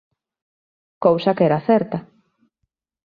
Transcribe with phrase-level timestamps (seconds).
[1.05, 1.97] Cousa que era certa.